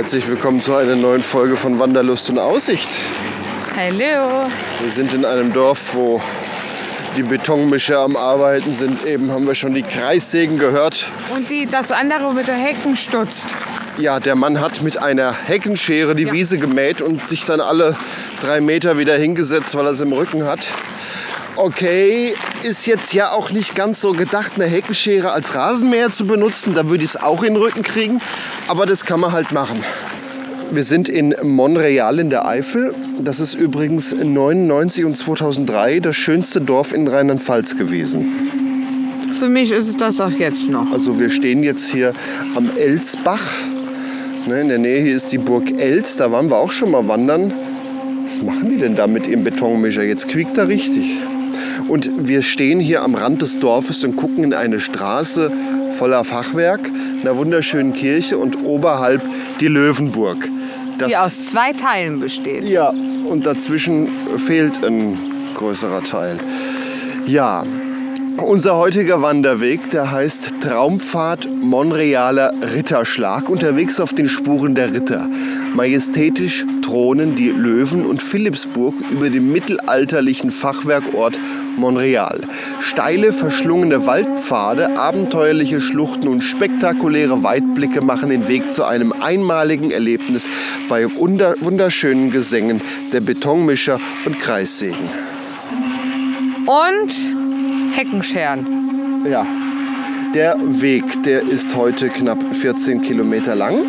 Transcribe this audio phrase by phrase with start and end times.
[0.00, 2.88] Herzlich willkommen zu einer neuen Folge von Wanderlust und Aussicht.
[3.76, 4.48] Hallo.
[4.80, 6.22] Wir sind in einem Dorf, wo
[7.18, 9.04] die Betonmischer am Arbeiten sind.
[9.04, 11.06] Eben haben wir schon die Kreissägen gehört.
[11.28, 13.48] Und die, das andere mit der Hecken stutzt.
[13.98, 16.32] Ja, der Mann hat mit einer Heckenschere die Ja.
[16.32, 17.94] Wiese gemäht und sich dann alle
[18.40, 20.72] drei Meter wieder hingesetzt, weil er es im Rücken hat.
[21.56, 26.74] Okay, ist jetzt ja auch nicht ganz so gedacht, eine Heckenschere als Rasenmäher zu benutzen.
[26.74, 28.20] Da würde ich es auch in den Rücken kriegen.
[28.68, 29.84] Aber das kann man halt machen.
[30.70, 32.94] Wir sind in Monreal in der Eifel.
[33.18, 38.26] Das ist übrigens 99 und 2003 das schönste Dorf in Rheinland-Pfalz gewesen.
[39.38, 40.92] Für mich ist es das auch jetzt noch.
[40.92, 42.12] Also wir stehen jetzt hier
[42.54, 43.42] am Elsbach.
[44.46, 46.16] Ne, in der Nähe hier ist die Burg Els.
[46.16, 47.52] Da waren wir auch schon mal wandern.
[48.24, 50.04] Was machen die denn da mit ihrem Betonmischer?
[50.04, 51.16] Jetzt quiekt er richtig.
[51.90, 55.50] Und wir stehen hier am Rand des Dorfes und gucken in eine Straße
[55.98, 56.88] voller Fachwerk,
[57.20, 59.20] einer wunderschönen Kirche und oberhalb
[59.58, 60.48] die Löwenburg.
[60.98, 62.70] Das, Die aus zwei Teilen besteht.
[62.70, 62.90] ja,
[63.28, 65.18] und dazwischen fehlt ein
[65.54, 66.38] größerer Teil.
[67.26, 67.64] Ja,
[68.42, 75.28] unser heutiger Wanderweg, der heißt Traumpfad Monrealer Ritterschlag, unterwegs auf den Spuren der Ritter.
[75.74, 81.40] Majestätisch thronen die Löwen und Philippsburg über dem mittelalterlichen Fachwerkort
[81.76, 82.40] Monreal.
[82.80, 90.48] Steile, verschlungene Waldpfade, abenteuerliche Schluchten und spektakuläre Weitblicke machen den Weg zu einem einmaligen Erlebnis
[90.88, 92.80] bei wunder wunderschönen Gesängen
[93.12, 95.08] der Betonmischer und Kreissägen.
[96.66, 97.39] Und
[97.92, 99.24] Heckenscheren.
[99.28, 99.46] Ja,
[100.34, 103.80] der Weg, der ist heute knapp 14 Kilometer lang.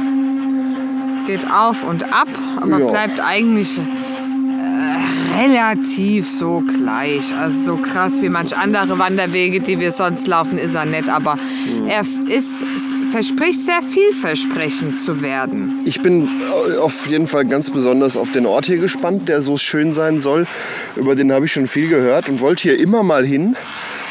[1.28, 2.28] Geht auf und ab,
[2.60, 2.90] aber Ja.
[2.92, 7.34] bleibt eigentlich äh, relativ so gleich.
[7.36, 11.10] Also so krass wie manch andere Wanderwege, die wir sonst laufen, ist er nicht.
[11.10, 11.38] Aber
[11.88, 12.64] er f- ist,
[13.12, 15.80] verspricht sehr vielversprechend zu werden.
[15.86, 16.28] Ich bin
[16.74, 20.18] äh, auf jeden Fall ganz besonders auf den Ort hier gespannt, der so schön sein
[20.18, 20.48] soll.
[20.96, 23.56] Über den habe ich schon viel gehört und wollte hier immer mal hin,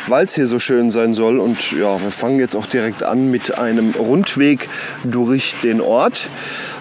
[0.06, 1.38] weil es hier so schön sein soll.
[1.38, 4.68] Und ja, wir fangen jetzt auch direkt an mit einem Rundweg
[5.04, 6.28] durch den Ort.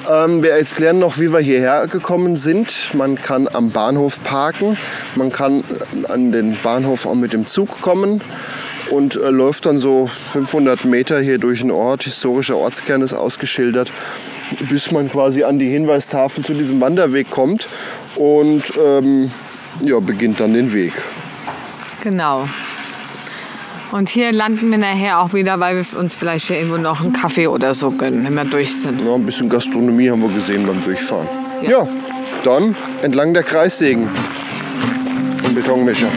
[0.09, 2.93] Ähm, wir erklären noch, wie wir hierher gekommen sind.
[2.93, 4.77] Man kann am Bahnhof parken,
[5.15, 5.63] man kann
[6.07, 8.21] an den Bahnhof auch mit dem Zug kommen
[8.89, 12.03] und äh, läuft dann so 500 Meter hier durch den Ort.
[12.03, 13.91] Historischer Ortskern ist ausgeschildert,
[14.69, 17.67] bis man quasi an die Hinweistafel zu diesem Wanderweg kommt
[18.15, 19.31] und ähm,
[19.81, 20.93] ja, beginnt dann den Weg.
[22.01, 22.47] Genau.
[23.91, 27.11] Und hier landen wir nachher auch wieder, weil wir uns vielleicht hier irgendwo noch einen
[27.11, 29.01] Kaffee oder so gönnen, wenn wir durch sind.
[29.01, 31.27] Ja, ein bisschen Gastronomie haben wir gesehen beim Durchfahren.
[31.63, 31.87] Ja,
[32.43, 34.07] dann entlang der Kreissägen
[35.43, 36.09] und Betonmischer.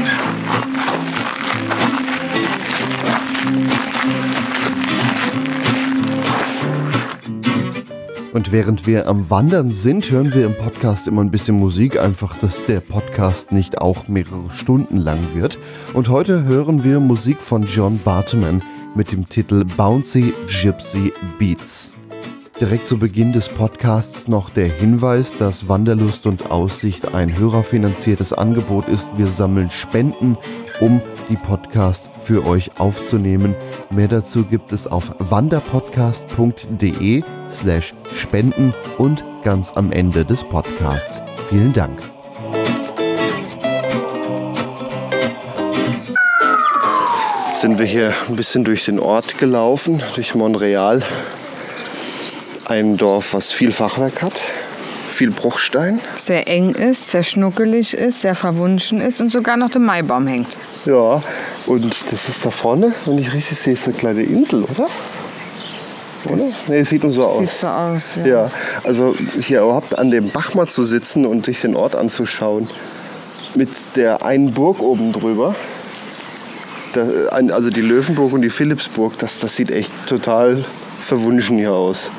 [8.32, 12.34] Und während wir am Wandern sind, hören wir im Podcast immer ein bisschen Musik, einfach,
[12.38, 15.58] dass der Podcast nicht auch mehrere Stunden lang wird.
[15.92, 18.62] Und heute hören wir Musik von John Bartman
[18.94, 21.90] mit dem Titel Bouncy Gypsy Beats.
[22.58, 28.88] Direkt zu Beginn des Podcasts noch der Hinweis, dass Wanderlust und Aussicht ein hörerfinanziertes Angebot
[28.88, 29.08] ist.
[29.16, 30.38] Wir sammeln Spenden,
[30.80, 33.54] um die Podcast für euch aufzunehmen.
[33.90, 41.22] Mehr dazu gibt es auf wanderpodcast.de slash spenden und ganz am Ende des Podcasts.
[41.48, 42.00] Vielen Dank.
[47.54, 51.02] Sind wir hier ein bisschen durch den Ort gelaufen, durch Monreal.
[52.66, 54.40] Ein Dorf, was viel Fachwerk hat,
[55.22, 56.00] viel Bruchstein.
[56.16, 60.56] Sehr eng ist, sehr schnuckelig ist, sehr verwunschen ist und sogar noch der Maibaum hängt.
[60.84, 61.22] Ja,
[61.66, 64.88] und das ist da vorne, wenn ich richtig sehe, ist eine kleine Insel, oder?
[66.24, 66.44] Oder?
[66.66, 67.60] Nee, sieht nur so Sieht aus.
[67.60, 68.14] so aus.
[68.16, 68.26] Ja.
[68.26, 68.50] Ja,
[68.82, 72.68] also hier überhaupt an dem Bach mal zu sitzen und sich den Ort anzuschauen,
[73.54, 75.54] mit der einen Burg oben drüber,
[76.94, 80.64] da, ein- also die Löwenburg und die Philippsburg, das, das sieht echt total
[81.00, 82.10] verwunschen hier aus.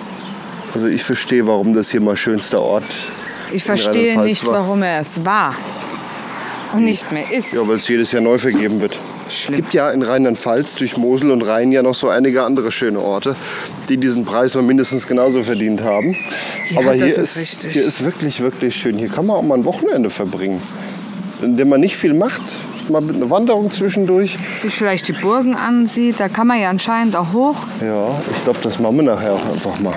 [0.73, 2.83] Also ich verstehe, warum das hier mal schönster Ort
[3.51, 4.53] Ich verstehe nicht, war.
[4.55, 5.55] warum er es war.
[6.73, 7.53] und nicht mehr ist.
[7.53, 8.99] Ja, weil es jedes Jahr neu vergeben wird.
[9.29, 12.99] Es gibt ja in Rheinland-Pfalz durch Mosel und Rhein ja noch so einige andere schöne
[12.99, 13.35] Orte,
[13.89, 16.15] die diesen Preis mal mindestens genauso verdient haben.
[16.71, 18.97] Ja, Aber hier ist ist, hier ist wirklich, wirklich schön.
[18.97, 20.61] Hier kann man auch mal ein Wochenende verbringen,
[21.41, 22.41] in dem man nicht viel macht.
[22.89, 24.37] Mal mit einer Wanderung zwischendurch.
[24.55, 27.55] Sich vielleicht die Burgen ansieht, da kann man ja anscheinend auch hoch.
[27.81, 29.93] Ja, ich glaube, das machen wir nachher auch einfach mal.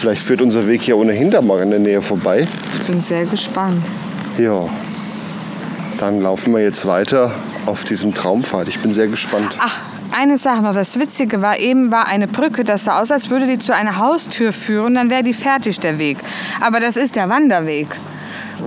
[0.00, 2.48] Vielleicht führt unser Weg ja ohnehin da mal in der Nähe vorbei.
[2.78, 3.84] Ich bin sehr gespannt.
[4.38, 4.66] Ja,
[5.98, 7.32] dann laufen wir jetzt weiter
[7.66, 8.66] auf diesem Traumpfad.
[8.68, 9.54] Ich bin sehr gespannt.
[9.58, 9.76] Ach,
[10.10, 10.72] eine Sache noch.
[10.72, 13.98] Das Witzige war, eben war eine Brücke, das sah aus, als würde die zu einer
[13.98, 16.16] Haustür führen, dann wäre die fertig, der Weg.
[16.62, 17.88] Aber das ist der Wanderweg.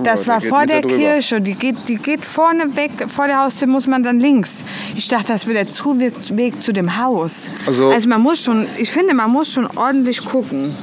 [0.04, 0.82] Das der war vor der.
[0.82, 1.40] Kirche.
[1.40, 2.92] Die geht, die geht vorne weg.
[3.08, 4.62] Vor der Haustür muss man dann links.
[4.94, 7.50] Ich dachte, das wäre der Zuweg Weg zu dem Haus.
[7.66, 10.74] Also- also man muss schon, ich finde, man muss schon ordentlich gucken.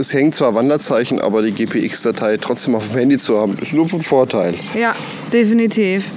[0.00, 3.86] Es hängen zwar Wanderzeichen, aber die GPX-Datei trotzdem auf dem Handy zu haben, ist nur
[3.86, 4.54] von Vorteil.
[4.74, 4.94] Ja,
[5.30, 6.10] definitiv.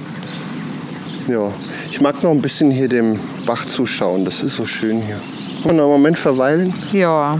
[1.28, 1.52] Ja,
[1.90, 4.24] ich mag noch ein bisschen hier dem Bach zuschauen.
[4.24, 5.20] Das ist so schön hier.
[5.62, 6.72] Können wir noch einen Moment verweilen?
[6.92, 7.38] Ja.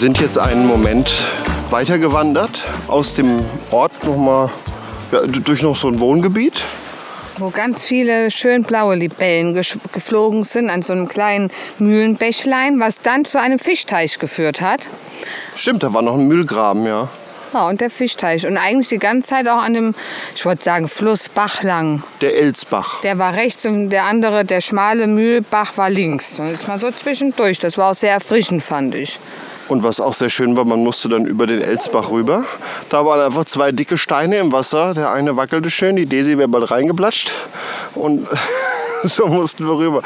[0.00, 1.12] Sind jetzt einen Moment
[1.68, 4.50] weitergewandert aus dem Ort noch mal
[5.12, 6.54] ja, durch noch so ein Wohngebiet.
[7.36, 9.52] Wo ganz viele schön blaue Libellen
[9.92, 14.88] geflogen sind an so einem kleinen Mühlenbächlein, was dann zu einem Fischteich geführt hat.
[15.54, 17.10] Stimmt, da war noch ein Mühlgraben, ja.
[17.52, 18.46] Ja, und der Fischteich.
[18.46, 19.94] Und eigentlich die ganze Zeit auch an dem,
[20.34, 22.04] ich wollte sagen, Fluss Bach lang.
[22.22, 23.02] Der Elsbach.
[23.02, 26.38] Der war rechts und der andere, der schmale Mühlbach, war links.
[26.38, 27.58] Und ist mal so zwischendurch.
[27.58, 29.18] Das war auch sehr erfrischend, fand ich.
[29.70, 32.44] Und was auch sehr schön war, man musste dann über den Elsbach rüber.
[32.88, 34.94] Da waren einfach zwei dicke Steine im Wasser.
[34.94, 37.30] Der eine wackelte schön, die Desi wäre bald reingeplatscht.
[37.94, 38.26] Und
[39.04, 40.02] so mussten wir rüber.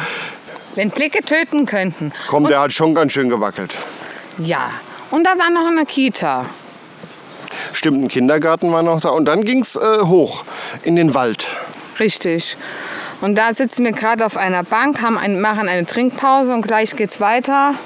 [0.75, 2.13] Wenn Blicke töten könnten.
[2.29, 3.75] Komm, der hat schon ganz schön gewackelt.
[4.37, 4.71] Ja.
[5.11, 6.45] Und da war noch eine Kita.
[7.73, 9.09] Stimmt, ein Kindergarten war noch da.
[9.11, 10.45] Und dann ging es äh, hoch
[10.83, 11.49] in den Wald.
[11.99, 12.59] Richtig.
[13.23, 16.95] Und da sitzen wir gerade auf einer Bank, haben ein, machen eine Trinkpause und gleich
[16.97, 17.77] geht's weiter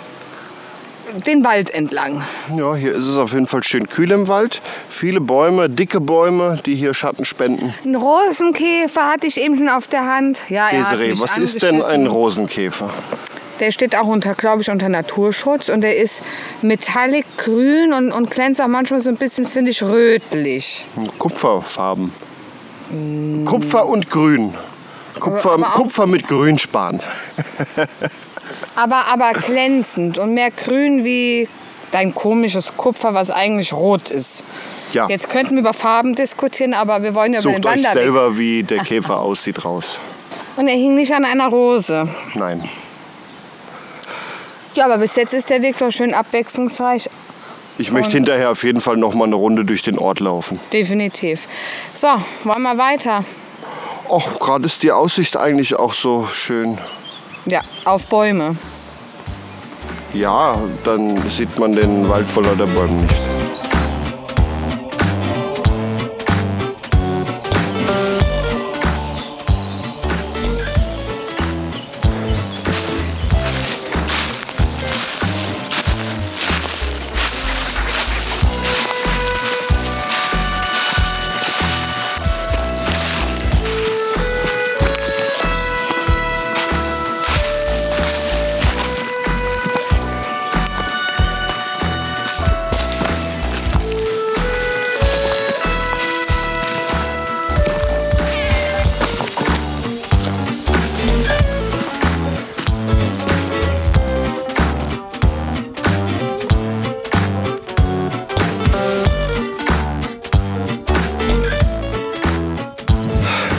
[1.27, 2.23] den Wald entlang.
[2.57, 4.61] Ja, hier ist es auf jeden Fall schön kühl im Wald.
[4.91, 7.75] Viele Bäume, dicke Bäume, die hier Schatten spenden.
[7.85, 10.41] Ein Rosenkäfer hatte ich eben schon auf der Hand.
[10.49, 12.07] Ja, Desiree, was ist denn ein.
[12.07, 12.91] Rosenkäfer?
[13.61, 16.23] Der steht auch unter, glaube ich, unter Naturschutz und der ist
[16.63, 20.87] metallic grün und, und glänzt auch manchmal so ein bisschen, finde ich, rötlich.
[21.19, 22.13] Kupferfarben.
[23.45, 24.55] Kupfer und Grün.
[25.19, 27.01] Kupfer, aber auch- Kupfer mit Grünspan.
[28.77, 31.49] Aber, aber glänzend und mehr grün wie
[31.91, 34.43] dein komisches Kupfer, was eigentlich rot ist.
[34.93, 37.77] Ja, Jetzt könnten wir über Farben diskutieren, aber wir wollen ja über sucht den euch
[37.77, 37.93] Wanderweg.
[38.03, 39.99] selber, wie der Käfer aussieht, raus.
[40.56, 42.09] Und er hing nicht an einer Rose.
[42.35, 42.69] Nein.
[44.75, 47.09] Ja, aber bis jetzt ist der Weg doch schön abwechslungsreich.
[47.79, 50.59] Ich möchte hinterher auf jeden Fall noch mal eine Runde durch den Ort laufen.
[50.73, 51.47] Definitiv.
[51.95, 52.09] So,
[52.45, 53.25] wollen wir weiter?
[54.09, 56.78] Och, gerade ist die Aussicht eigentlich auch so schön.
[57.49, 58.57] Ja, auf Bäume.
[60.12, 63.27] Ja, dann sieht man den Wald voller der Bäume nicht.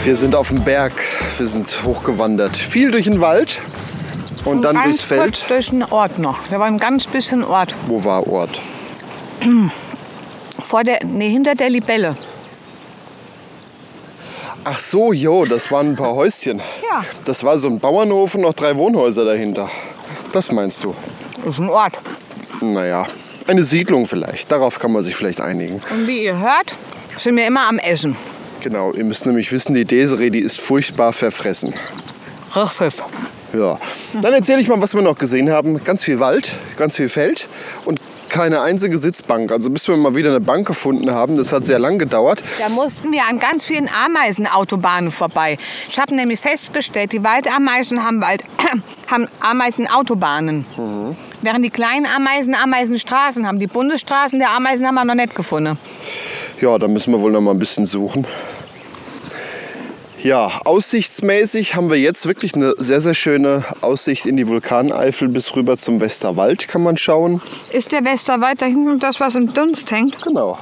[0.10, 0.94] Wir sind auf dem Berg.
[1.38, 2.58] Wir sind hochgewandert.
[2.58, 3.62] Viel durch den Wald
[4.44, 5.22] und dann durchs ganz Feld.
[5.22, 6.48] kurz durch den Ort noch.
[6.50, 7.76] Da war ein ganz bisschen Ort.
[7.86, 8.60] Wo war Ort?
[10.64, 12.18] Vor der, nee, hinter der Libelle.
[14.64, 16.58] Ach so, jo, das waren ein paar Häuschen.
[16.58, 17.04] Ja.
[17.26, 19.70] Das war so ein Bauernhof und noch drei Wohnhäuser dahinter.
[20.34, 20.96] Das meinst du?
[21.46, 22.00] Ist ein Ort.
[22.62, 23.06] Naja,
[23.46, 24.52] eine Siedlung vielleicht.
[24.52, 25.76] Darauf kann man sich vielleicht einigen.
[25.92, 26.74] Und wie ihr hört,
[27.16, 28.18] sind wir immer am Essen.
[28.62, 31.74] Genau, ihr müsst nämlich wissen, die Desiree, die ist furchtbar verfressen.
[32.56, 32.96] Richtig.
[33.54, 33.80] Ja.
[34.22, 35.84] Dann erzähle ich mal, was wir noch gesehen haben.
[35.84, 37.48] Ganz viel Wald, ganz viel Feld
[37.86, 38.00] und
[38.30, 39.52] keine einzige Sitzbank.
[39.52, 42.44] Also bis wir mal wieder eine Bank gefunden haben, das hat sehr lang gedauert.
[42.60, 45.58] Da mussten wir an ganz vielen Ameisenautobahnen vorbei.
[45.90, 48.44] Ich habe nämlich festgestellt, die Waldameisen haben, Wald,
[49.08, 50.66] haben Ameisenautobahnen.
[51.42, 53.60] Während die kleinen Ameisen Ameisenstraßen haben.
[53.60, 55.78] Die Bundesstraßen der Ameisen haben wir noch nicht gefunden.
[56.62, 58.26] Ja, da müssen wir wohl noch mal ein bisschen suchen.
[60.22, 65.56] Ja, aussichtsmäßig haben wir jetzt wirklich eine sehr, sehr schöne Aussicht in die Vulkaneifel bis
[65.56, 67.42] rüber zum Westerwald kann man schauen.
[67.72, 70.22] Ist der Westerwald da hinten das, was im Dunst hängt?
[70.22, 70.58] Genau.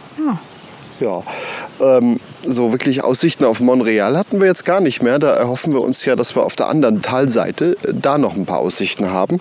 [0.99, 1.23] Ja,
[1.79, 5.17] ähm, so wirklich Aussichten auf Montreal hatten wir jetzt gar nicht mehr.
[5.17, 8.45] Da erhoffen wir uns ja, dass wir auf der anderen Talseite äh, da noch ein
[8.45, 9.39] paar Aussichten haben.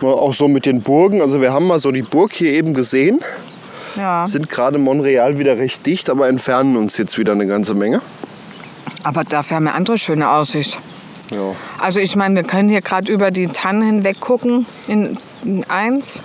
[0.00, 1.20] Ja, Auch so mit den Burgen.
[1.20, 3.20] Also wir haben mal so die Burg hier eben gesehen.
[3.96, 4.24] Ja.
[4.26, 8.00] Sind gerade Montreal wieder recht dicht, aber entfernen uns jetzt wieder eine ganze Menge.
[9.04, 10.78] Aber dafür haben wir andere schöne Aussicht.
[11.30, 11.54] Ja.
[11.80, 14.66] Also ich meine, wir können hier gerade über die Tannen hinweg gucken.
[14.86, 16.22] In, in eins,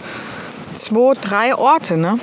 [0.77, 2.19] zwei, drei Orte, ne?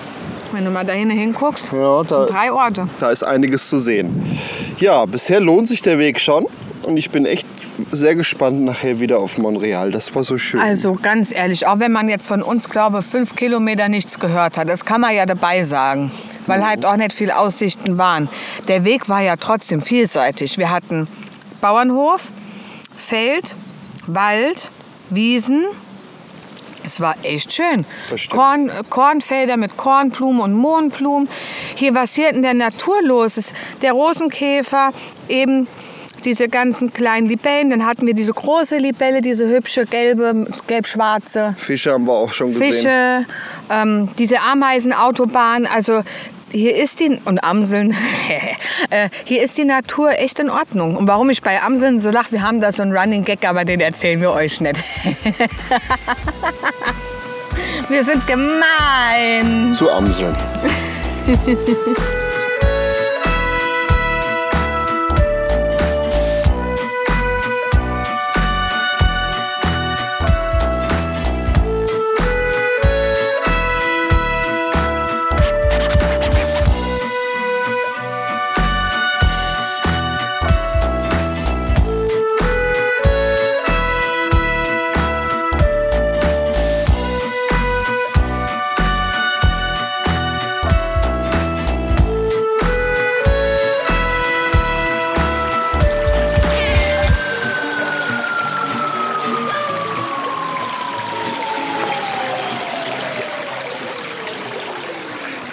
[0.52, 2.88] Wenn du mal da hinten hinguckst, Ja, da- sind drei Orte.
[3.00, 4.38] Da ist einiges zu sehen.
[4.78, 6.46] Ja, bisher lohnt sich der Weg schon.
[6.82, 7.46] Und ich bin echt
[7.90, 9.90] sehr gespannt nachher wieder auf Montreal.
[9.90, 10.60] Das war so schön.
[10.60, 14.68] Also ganz ehrlich, auch wenn man jetzt von uns, glaube fünf Kilometer nichts gehört hat,
[14.68, 16.10] das kann man ja dabei sagen,
[16.46, 18.28] weil halt auch nicht viele Aussichten waren.
[18.68, 20.58] Der Weg war ja trotzdem vielseitig.
[20.58, 21.08] Wir hatten
[21.60, 22.30] Bauernhof,
[22.96, 23.54] Feld,
[24.06, 24.70] Wald,
[25.10, 25.64] Wiesen.
[26.84, 27.86] Es war echt schön.
[28.28, 31.30] Korn, Kornfelder mit Kornblumen und Mohnblumen.
[31.76, 34.92] Hier, was hier in der Natur los ist, der Rosenkäfer,
[35.28, 35.66] eben
[36.24, 37.70] diese ganzen kleinen Libellen.
[37.70, 41.54] Dann hatten wir diese große Libelle, diese hübsche gelbe, gelb-schwarze.
[41.58, 42.72] Fische haben wir auch schon gesehen.
[42.72, 43.24] Fische,
[43.70, 45.66] ähm, diese Ameisenautobahn.
[45.66, 46.02] Also
[46.54, 47.90] hier ist die, und Amseln,
[48.90, 50.96] äh, hier ist die Natur echt in Ordnung.
[50.96, 53.64] Und warum ich bei Amseln so lache, wir haben da so einen Running Gag, aber
[53.64, 54.76] den erzählen wir euch nicht.
[57.88, 59.74] wir sind gemein.
[59.74, 60.36] Zu Amseln.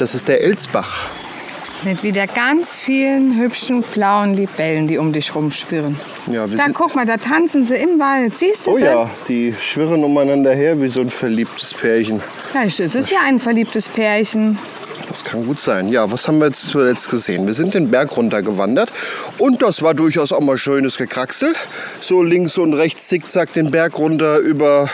[0.01, 1.10] Das ist der Elsbach.
[1.84, 5.96] Mit wieder ganz vielen hübschen blauen Libellen, die um dich rumschwirren.
[6.25, 8.36] Ja, Da guck mal, da tanzen sie im Wald.
[8.36, 8.84] Siehst du oh sie?
[8.84, 12.20] ja, die schwirren umeinander her wie so ein verliebtes Pärchen.
[12.50, 14.58] Vielleicht ist es ja ein verliebtes Pärchen.
[15.08, 15.88] Das kann gut sein.
[15.88, 17.46] Ja, was haben wir jetzt zuletzt gesehen?
[17.46, 18.91] Wir sind den Berg runtergewandert
[19.38, 21.53] und das war durchaus auch mal schönes Gekraxel.
[22.00, 24.89] So links und rechts zickzack den Berg runter über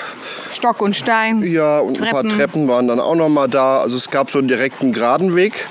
[0.57, 1.43] Stock und Stein.
[1.43, 2.37] Ja, und ein paar Treppen.
[2.37, 3.79] Treppen waren dann auch noch mal da.
[3.79, 5.67] Also es gab so einen direkten geraden Weg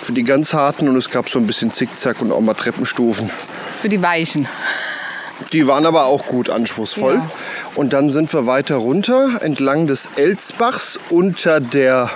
[0.00, 3.30] für die ganz harten und es gab so ein bisschen Zickzack und auch mal Treppenstufen.
[3.76, 4.48] Für die Weichen.
[5.52, 7.14] Die waren aber auch gut anspruchsvoll.
[7.14, 7.30] Ja.
[7.74, 12.10] Und dann sind wir weiter runter entlang des Elsbachs unter der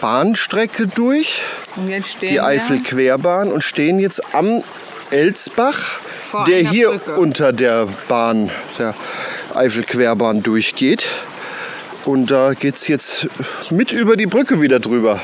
[0.00, 1.42] Bahnstrecke durch,
[1.76, 4.62] Und jetzt stehen die Eifelquerbahn und stehen jetzt am
[5.10, 5.78] Elsbach,
[6.24, 7.16] Vor der hier Brücke.
[7.16, 8.94] unter der Bahn, der
[9.54, 11.06] Eifelquerbahn durchgeht.
[12.04, 13.28] Und da geht es jetzt
[13.70, 15.20] mit über die Brücke wieder drüber.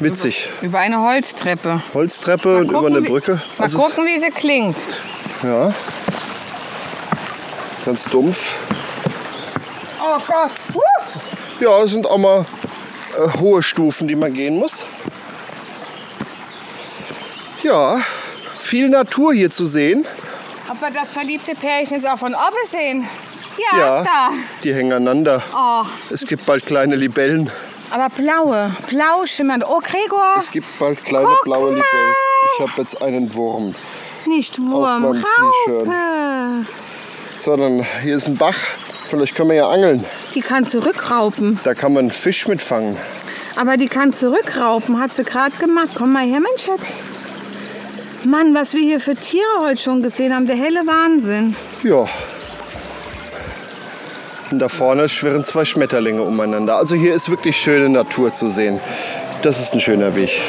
[0.00, 0.48] Witzig.
[0.62, 1.80] über eine Holztreppe.
[1.94, 3.34] Holztreppe und über eine wie- Brücke.
[3.58, 4.76] Mal Also, gucken, wie sie klingt.
[5.42, 5.72] ja.
[7.84, 8.54] Ganz dumpf.
[10.00, 10.50] Oh Gott.
[10.74, 10.80] Huh.
[11.60, 12.46] Ja, es sind auch mal
[13.18, 14.84] äh, hohe Stufen, die man gehen muss.
[17.62, 18.00] Ja,
[18.58, 20.04] viel Natur hier zu sehen.
[20.68, 23.08] Ob wir das verliebte Pärchen jetzt auch von oben sehen?
[23.58, 24.30] Ja, Ja, da.
[24.64, 25.42] die hängen aneinander.
[25.54, 27.50] Oh, Es gibt bald kleine Libellen.
[27.90, 29.64] aber blaue, blau schimmernd.
[29.68, 31.76] Oh, Gregor, Es gibt bald kleine Guck blaue mal.
[31.76, 32.14] Libellen.
[32.54, 33.74] Ich habe jetzt einen Wurm.
[34.26, 35.86] nicht Wurm, T-Shirt.
[35.86, 36.66] Raupe.
[37.38, 38.54] So, dann hier ist ein Bach.
[39.08, 40.04] Vielleicht können wir ja angeln.
[40.34, 41.60] Die kann zurückraupen.
[41.64, 42.96] Da kann man Fisch mitfangen.
[43.56, 45.90] Aber die kann zurückraupen, hat sie gerade gemacht.
[45.94, 46.80] Komm mal her, mein Schatz.
[48.24, 51.54] Mann, was wir hier für Tiere heute schon gesehen haben, der helle Wahnsinn.
[51.82, 52.06] Ja.
[54.52, 56.76] Und da vorne schwirren zwei Schmetterlinge umeinander.
[56.76, 58.80] Also hier ist wirklich schöne Natur zu sehen.
[59.42, 60.42] Das ist ein schöner Weg.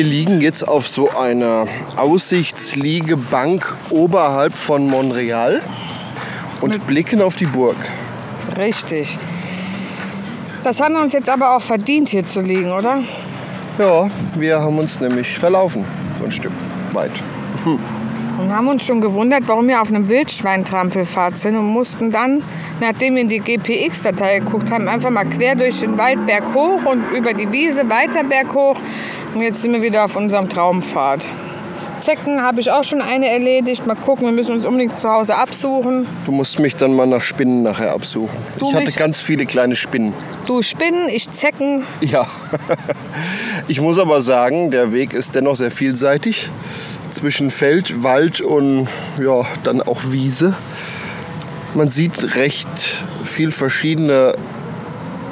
[0.00, 1.66] Wir liegen jetzt auf so einer
[1.98, 5.60] Aussichtsliegebank oberhalb von Montreal
[6.62, 7.76] und blicken auf die Burg.
[8.56, 9.18] Richtig.
[10.64, 13.00] Das haben wir uns jetzt aber auch verdient, hier zu liegen, oder?
[13.76, 15.84] Ja, wir haben uns nämlich verlaufen,
[16.18, 16.52] so ein Stück
[16.92, 17.12] weit.
[17.66, 22.42] Und haben uns schon gewundert, warum wir auf einem Wildschweintrampelfahrt sind und mussten dann,
[22.80, 27.02] nachdem wir in die GPX-Datei geguckt haben, einfach mal quer durch den Wald berghoch und
[27.14, 28.78] über die Wiese weiter berghoch.
[29.34, 31.26] Und jetzt sind wir wieder auf unserem Traumpfad.
[32.00, 33.86] Zecken habe ich auch schon eine erledigt.
[33.86, 36.06] Mal gucken, wir müssen uns unbedingt zu Hause absuchen.
[36.24, 38.34] Du musst mich dann mal nach Spinnen nachher absuchen.
[38.58, 40.14] Du ich hatte mich- ganz viele kleine Spinnen.
[40.46, 41.84] Du Spinnen, ich Zecken.
[42.00, 42.26] Ja.
[43.68, 46.50] Ich muss aber sagen, der Weg ist dennoch sehr vielseitig.
[47.12, 48.88] Zwischen Feld, Wald und
[49.22, 50.54] ja, dann auch Wiese.
[51.74, 52.66] Man sieht recht
[53.24, 54.32] viel verschiedene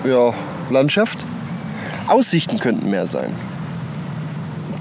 [0.04, 0.34] ja,
[0.70, 1.18] Landschaft.
[2.06, 3.32] Aussichten könnten mehr sein.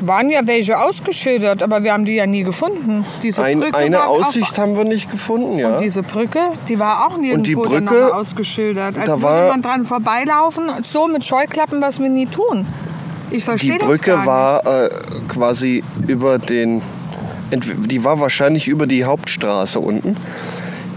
[0.01, 3.03] Waren ja welche ausgeschildert, aber wir haben die ja nie gefunden.
[3.23, 5.75] Diese Ein, Brücke eine war auch- Aussicht haben wir nicht gefunden, ja.
[5.75, 8.97] Und diese Brücke, die war auch nirgendwo Und die Brücke, ausgeschildert.
[8.97, 12.65] Als da würde man dran vorbeilaufen, so mit Scheuklappen, was wir nie tun.
[13.31, 14.89] Ich verstehe Die das Brücke gar war äh,
[15.27, 16.81] quasi über den.
[17.51, 20.15] Die war wahrscheinlich über die Hauptstraße unten.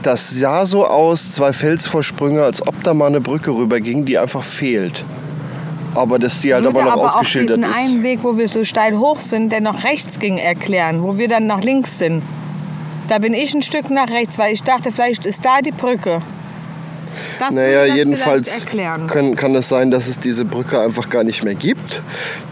[0.03, 4.43] Das sah so aus, zwei Felsvorsprünge, als ob da mal eine Brücke rüberging, die einfach
[4.43, 5.05] fehlt.
[5.95, 7.77] Aber dass die halt aber noch aber auch ausgeschildert diesen ist.
[7.77, 11.29] einen Weg, wo wir so steil hoch sind, der nach rechts ging, erklären, wo wir
[11.29, 12.23] dann nach links sind.
[13.09, 16.23] Da bin ich ein Stück nach rechts, weil ich dachte, vielleicht ist da die Brücke.
[17.39, 18.67] Das Naja, das jedenfalls
[19.09, 22.03] kann, kann es sein, dass es diese Brücke einfach gar nicht mehr gibt.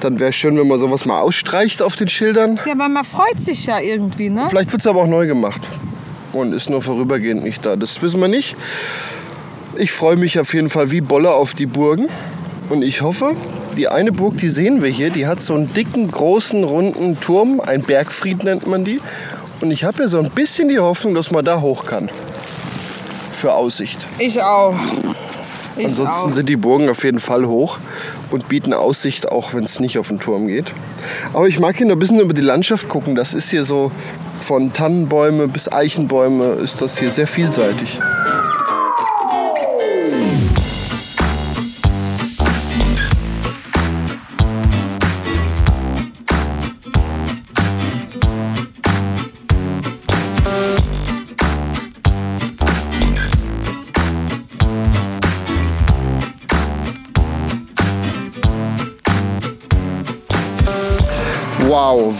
[0.01, 2.59] Dann wäre schön, wenn man sowas mal ausstreicht auf den Schildern.
[2.67, 4.47] Ja, weil man freut sich ja irgendwie, ne?
[4.49, 5.61] Vielleicht wird es aber auch neu gemacht
[6.33, 7.77] und ist nur vorübergehend nicht da.
[7.77, 8.57] Das wissen wir nicht.
[9.77, 12.07] Ich freue mich auf jeden Fall wie Bolle auf die Burgen.
[12.69, 13.35] Und ich hoffe,
[13.77, 17.61] die eine Burg, die sehen wir hier, die hat so einen dicken, großen, runden Turm.
[17.61, 19.01] Ein Bergfried nennt man die.
[19.61, 22.11] Und ich habe ja so ein bisschen die Hoffnung, dass man da hoch kann.
[23.33, 24.07] Für Aussicht.
[24.19, 24.75] Ich auch.
[25.77, 26.33] Ich Ansonsten auch.
[26.33, 27.79] sind die Burgen auf jeden Fall hoch
[28.31, 30.67] und bieten Aussicht, auch wenn es nicht auf den Turm geht.
[31.33, 33.15] Aber ich mag hier noch ein bisschen über die Landschaft gucken.
[33.15, 33.93] Das ist hier so
[34.43, 38.01] von Tannenbäume bis Eichenbäume ist das hier sehr vielseitig.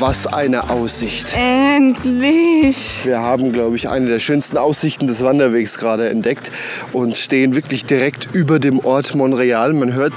[0.01, 1.35] Was eine Aussicht.
[1.37, 3.01] Endlich!
[3.05, 6.51] Wir haben, glaube ich, eine der schönsten Aussichten des Wanderwegs gerade entdeckt
[6.93, 9.73] und stehen wirklich direkt über dem Ort Montreal.
[9.73, 10.13] Man hört,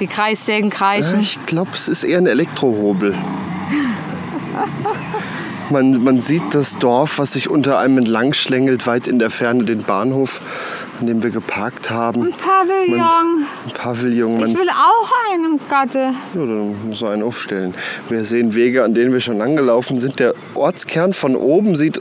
[0.00, 1.20] Die Kreissägen kreischen.
[1.20, 3.14] ich glaube, es ist eher ein Elektrohobel.
[5.70, 9.64] Man, man sieht das Dorf, was sich unter einem entlang schlängelt, weit in der Ferne
[9.64, 10.40] den Bahnhof,
[11.02, 12.32] an dem wir geparkt haben.
[12.32, 13.44] Pavillon.
[13.66, 14.40] Ein Pavillon.
[14.40, 15.98] Man, Ich will auch einen Gatte.
[15.98, 17.74] Ja, dann muss man einen aufstellen.
[18.08, 20.20] Wir sehen Wege, an denen wir schon angelaufen sind.
[20.20, 22.00] Der Ortskern von oben sieht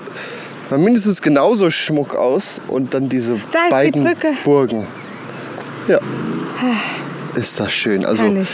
[0.69, 2.61] mindestens genauso schmuck aus.
[2.67, 4.33] Und dann diese die beiden Brücke.
[4.43, 4.87] Burgen.
[5.87, 5.99] Ja.
[7.35, 8.05] Ist das schön.
[8.05, 8.49] Also, Herrlich.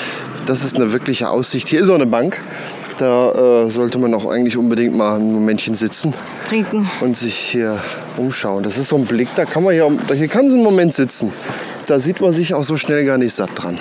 [0.46, 1.68] das ist eine wirkliche Aussicht.
[1.68, 2.40] Hier ist auch eine Bank.
[2.98, 6.14] Da äh, sollte man auch eigentlich unbedingt mal ein Momentchen sitzen
[6.48, 6.90] Trinken.
[7.02, 7.78] und sich hier
[8.18, 8.64] umschauen.
[8.64, 11.32] Das ist so ein Blick, da kann man hier, hier kann so einen Moment sitzen.
[11.86, 13.78] Da sieht man sich auch so schnell gar nicht satt dran.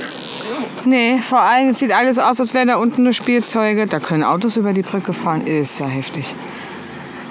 [0.84, 3.86] Nee, vor allem es sieht alles aus, als wären da unten nur Spielzeuge.
[3.86, 5.46] Da können Autos über die Brücke fahren.
[5.46, 6.32] Ist ja heftig.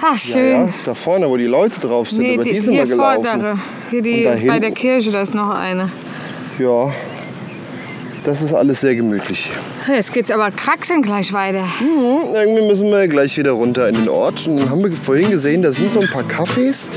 [0.02, 0.50] Ach, Ja, schön.
[0.66, 2.94] ja, da vorne, wo die Leute drauf sind, Nee, über die, die, sind wir hier
[2.96, 3.22] gelaufen.
[3.24, 3.58] vordere.
[3.90, 5.90] Hier die, bei der Kirche, da ist noch eine.
[6.58, 6.92] Ja,
[8.26, 9.52] das ist alles sehr gemütlich.
[9.86, 11.64] Jetzt geht's aber kraxeln gleich weiter.
[11.78, 14.46] Hm, irgendwie müssen wir gleich wieder runter in den Ort.
[14.48, 16.90] Und dann haben wir vorhin gesehen, da sind so ein paar Cafés.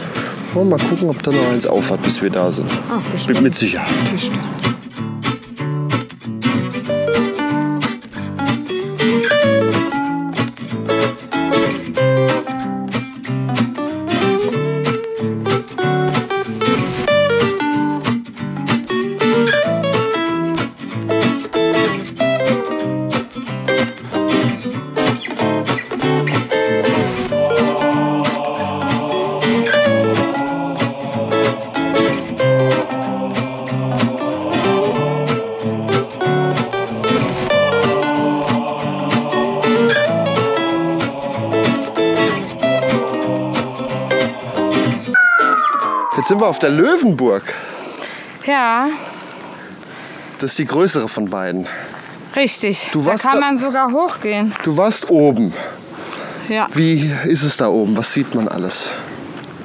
[0.53, 2.67] Wollen wir mal gucken, ob da noch eins aufhat, bis wir da sind.
[2.89, 3.35] Ach, bestimmt.
[3.35, 4.11] Mit, mit Sicherheit.
[4.11, 4.39] Bestimmt.
[46.49, 47.43] Auf der Löwenburg.
[48.45, 48.89] Ja,
[50.39, 51.67] Das ist die größere von beiden.
[52.35, 52.89] Richtig.
[52.91, 54.53] Du da warst kann da- man sogar hochgehen.
[54.63, 55.53] Du warst oben.
[56.47, 56.67] Ja.
[56.73, 57.95] Wie ist es da oben?
[57.97, 58.91] Was sieht man alles?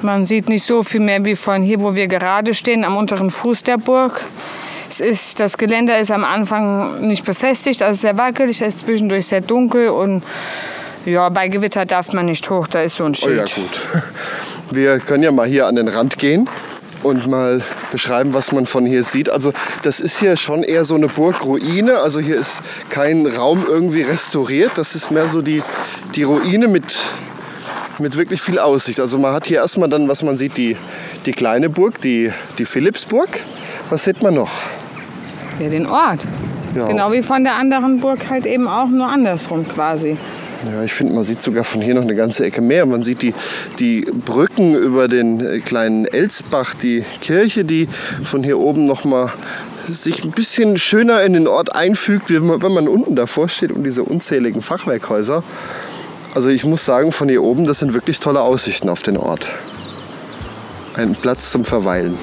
[0.01, 3.31] Man sieht nicht so viel mehr wie von hier, wo wir gerade stehen, am unteren
[3.31, 4.23] Fuß der Burg.
[4.89, 9.25] Es ist, das Geländer ist am Anfang nicht befestigt, also sehr wackelig, es ist zwischendurch
[9.25, 10.21] sehr dunkel und
[11.05, 13.71] ja, bei Gewitter darf man nicht hoch, da ist so ein Oh ja, Schild.
[13.71, 14.03] gut.
[14.71, 16.47] Wir können ja mal hier an den Rand gehen
[17.05, 19.29] und mal beschreiben, was man von hier sieht.
[19.29, 21.99] Also das ist hier schon eher so eine Burgruine.
[21.99, 24.71] Also hier ist kein Raum irgendwie restauriert.
[24.75, 25.61] Das ist mehr so die,
[26.15, 26.99] die Ruine mit,
[27.99, 28.99] mit wirklich viel Aussicht.
[28.99, 30.75] Also man hat hier erstmal dann, was man sieht, die,
[31.25, 33.29] die kleine Burg, die, die Philippsburg.
[33.89, 34.51] Was sieht man noch?
[35.59, 36.25] Ja, den Ort.
[36.75, 36.87] Ja.
[36.87, 40.17] Genau wie von der anderen Burg halt eben auch nur andersrum quasi.
[40.65, 42.85] Ja, ich finde, man sieht sogar von hier noch eine ganze Ecke mehr.
[42.87, 43.33] Man sieht die,
[43.77, 47.87] die Brücken über den äh, kleinen Elsbach, die Kirche, die
[48.23, 49.31] von hier oben noch mal
[49.87, 53.83] sich ein bisschen schöner in den Ort einfügt, wie wenn man unten davor steht und
[53.83, 55.43] diese unzähligen Fachwerkhäuser.
[56.33, 59.51] Also ich muss sagen, von hier oben, das sind wirklich tolle Aussichten auf den Ort.
[60.95, 62.17] Ein Platz zum Verweilen.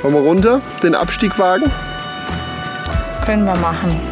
[0.00, 1.70] Wollen wir runter, den Abstieg wagen?
[3.26, 4.09] Können wir machen.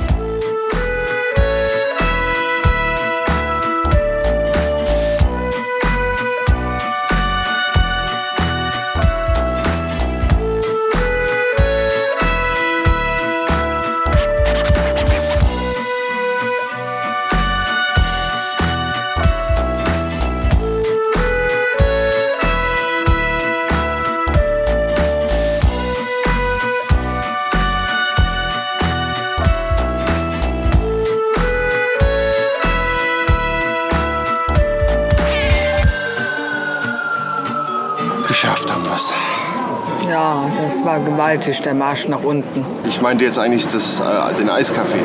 [40.29, 42.63] Ja, das war gewaltig, der Marsch nach unten.
[42.87, 44.99] Ich meinte jetzt eigentlich das, äh, den Eiskaffee.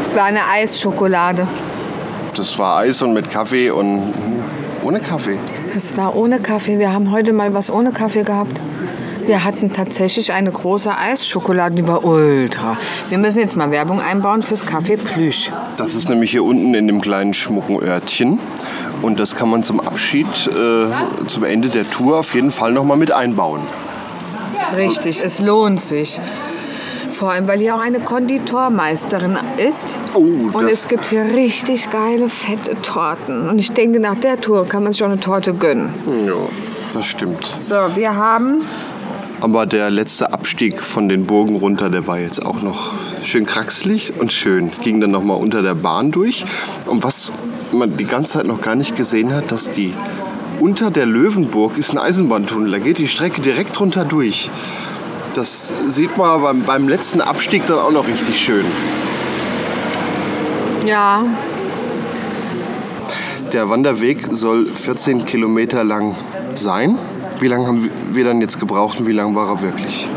[0.00, 1.48] Es war eine Eisschokolade.
[2.36, 4.44] Das war Eis und mit Kaffee und hm,
[4.84, 5.40] ohne Kaffee.
[5.74, 6.78] Das war ohne Kaffee.
[6.78, 8.60] Wir haben heute mal was ohne Kaffee gehabt.
[9.24, 12.76] Wir hatten tatsächlich eine große Eisschokolade, die war ultra.
[13.08, 15.50] Wir müssen jetzt mal Werbung einbauen fürs Kaffee Plüsch.
[15.78, 18.38] Das ist nämlich hier unten in dem kleinen schmucken Örtchen.
[19.02, 22.84] Und das kann man zum Abschied, äh, zum Ende der Tour auf jeden Fall noch
[22.84, 23.62] mal mit einbauen.
[24.74, 26.20] Richtig, es lohnt sich.
[27.10, 29.96] Vor allem, weil hier auch eine Konditormeisterin ist.
[30.14, 30.18] Oh,
[30.52, 33.48] Und es gibt hier richtig geile, fette Torten.
[33.48, 35.94] Und ich denke, nach der Tour kann man sich auch eine Torte gönnen.
[36.26, 36.34] Ja,
[36.92, 37.54] das stimmt.
[37.58, 38.62] So, wir haben
[39.40, 44.12] Aber der letzte Abstieg von den Burgen runter, der war jetzt auch noch schön kraxelig
[44.18, 44.70] und schön.
[44.82, 46.44] Ging dann noch mal unter der Bahn durch.
[46.84, 47.32] Und was
[47.72, 49.94] man die ganze Zeit noch gar nicht gesehen hat, dass die
[50.60, 52.70] unter der Löwenburg ist ein Eisenbahntunnel.
[52.70, 54.50] Da geht die Strecke direkt runter durch.
[55.34, 58.64] Das sieht man beim, beim letzten Abstieg dann auch noch richtig schön.
[60.86, 61.24] Ja,
[63.52, 66.14] Der Wanderweg soll 14 Kilometer lang
[66.54, 66.98] sein.
[67.40, 70.08] Wie lange haben wir dann jetzt gebraucht und wie lang war er wirklich?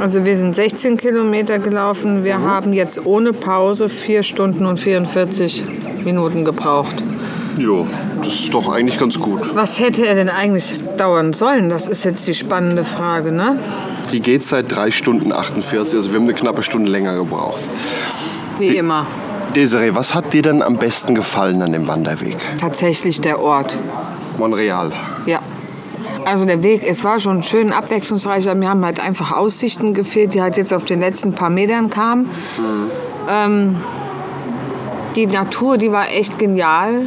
[0.00, 2.24] also wir sind 16 Kilometer gelaufen.
[2.24, 5.64] Wir haben jetzt ohne Pause 4 Stunden und 44
[6.04, 6.96] Minuten gebraucht.
[7.56, 7.86] Jo,
[8.22, 9.54] das ist doch eigentlich ganz gut.
[9.54, 11.68] Was hätte er denn eigentlich dauern sollen?
[11.68, 13.58] Das ist jetzt die spannende Frage, ne?
[14.12, 17.60] Die geht seit 3 Stunden 48, also wir haben eine knappe Stunde länger gebraucht.
[18.58, 19.06] Wie immer.
[19.54, 22.36] Desiree, was hat dir denn am besten gefallen an dem Wanderweg?
[22.60, 23.76] Tatsächlich der Ort.
[24.38, 24.90] Montreal.
[25.26, 25.38] Ja.
[26.24, 30.34] Also der Weg, es war schon schön abwechslungsreich, aber mir haben halt einfach Aussichten gefehlt,
[30.34, 32.30] die halt jetzt auf den letzten paar Metern kamen.
[33.28, 33.76] Ähm,
[35.14, 37.02] die Natur, die war echt genial.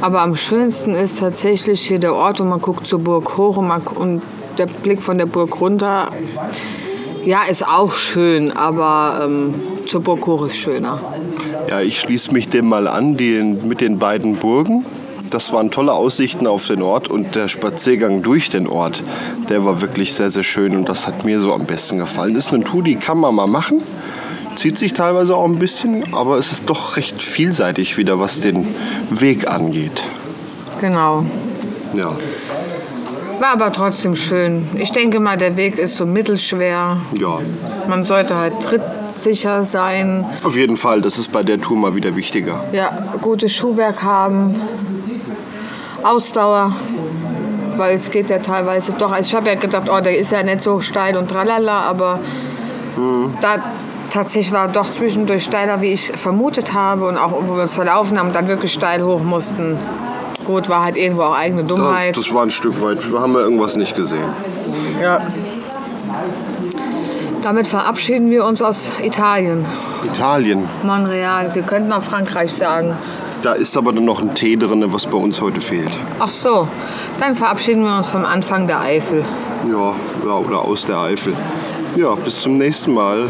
[0.00, 3.66] Aber am schönsten ist tatsächlich hier der Ort und man guckt zur Burg hoch und,
[3.66, 4.22] man, und
[4.58, 6.08] der Blick von der Burg runter.
[7.24, 9.54] Ja, ist auch schön, aber ähm,
[9.86, 11.00] zur Burg hoch ist schöner.
[11.68, 14.84] Ja, ich schließe mich dem mal an, die, mit den beiden Burgen.
[15.30, 19.02] Das waren tolle Aussichten auf den Ort und der Spaziergang durch den Ort,
[19.48, 22.36] der war wirklich sehr, sehr schön und das hat mir so am besten gefallen.
[22.36, 23.82] Ist eine Tour, die kann man mal machen.
[24.56, 28.66] Zieht sich teilweise auch ein bisschen, aber es ist doch recht vielseitig wieder, was den
[29.10, 30.02] Weg angeht.
[30.80, 31.24] Genau.
[31.94, 32.08] Ja,
[33.38, 34.66] War aber trotzdem schön.
[34.78, 36.96] Ich denke mal, der Weg ist so mittelschwer.
[37.18, 37.38] ja.
[37.88, 42.16] Man sollte halt trittsicher sein, Auf jeden Fall, das ist bei der Tour mal wieder
[42.16, 42.64] wichtiger.
[42.72, 42.90] ja,
[43.22, 44.54] gutes Schuhwerk haben,
[46.02, 46.74] Ausdauer,
[47.76, 49.12] weil es geht ja teilweise doch.
[49.12, 52.20] Also ich habe ja gedacht, oh, der ist ja nicht so steil und tralala, aber
[53.40, 53.58] da
[54.10, 58.18] tatsächlich war doch zwischendurch steiler, wie ich vermutet habe und auch wo wir uns verlaufen
[58.18, 59.78] haben dann wirklich steil hoch mussten.
[60.44, 62.16] Gut, war halt irgendwo auch eigene Dummheit.
[62.16, 64.30] Das war ein Stück weit, wir haben ja irgendwas nicht gesehen.
[65.00, 65.20] Ja.
[67.42, 69.64] Damit verabschieden wir uns aus Italien.
[70.04, 70.68] Italien.
[70.82, 71.54] Montreal.
[71.54, 72.96] Wir könnten auch Frankreich sagen.
[73.42, 75.92] Da ist aber dann noch ein Tee drin, was bei uns heute fehlt.
[76.18, 76.66] Ach so,
[77.20, 79.24] dann verabschieden wir uns vom Anfang der Eifel.
[79.70, 81.34] Ja, ja oder aus der Eifel.
[81.94, 83.28] Ja, bis zum nächsten Mal.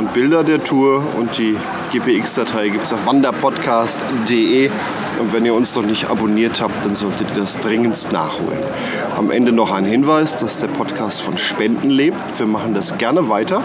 [0.00, 1.54] Und Bilder der Tour und die
[1.92, 4.70] GPX-Datei gibt es auf wanderpodcast.de.
[5.20, 8.60] Und wenn ihr uns noch nicht abonniert habt, dann solltet ihr das dringendst nachholen.
[9.18, 12.16] Am Ende noch ein Hinweis, dass der Podcast von Spenden lebt.
[12.38, 13.62] Wir machen das gerne weiter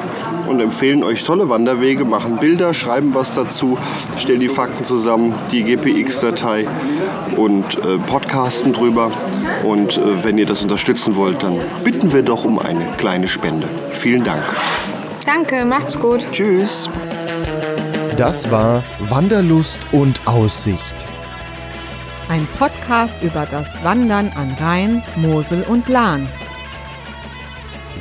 [0.50, 3.78] und empfehlen euch tolle Wanderwege, machen Bilder, schreiben was dazu,
[4.18, 6.68] stellen die Fakten zusammen, die GPX-Datei
[7.38, 9.10] und äh, podcasten drüber.
[9.64, 13.70] Und äh, wenn ihr das unterstützen wollt, dann bitten wir doch um eine kleine Spende.
[13.94, 14.44] Vielen Dank.
[15.26, 16.26] Danke, macht's gut.
[16.32, 16.90] Tschüss.
[18.18, 21.06] Das war Wanderlust und Aussicht.
[22.30, 26.28] Ein Podcast über das Wandern an Rhein, Mosel und Lahn.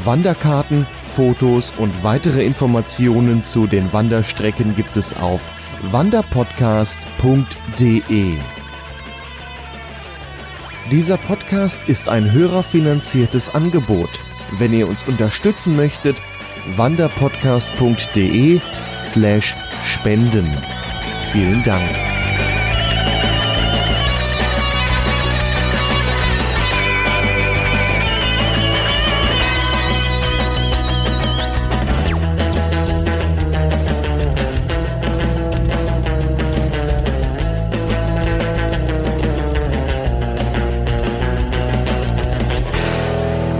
[0.04, 5.50] Wanderkarten, Fotos und weitere Informationen zu den Wanderstrecken gibt es auf
[5.82, 8.38] wanderpodcast.de.
[10.90, 14.10] Dieser Podcast ist ein hörerfinanziertes Angebot.
[14.52, 16.20] Wenn ihr uns unterstützen möchtet,
[16.76, 18.60] wanderpodcast.de
[19.02, 20.52] slash spenden.
[21.30, 22.13] Vielen Dank.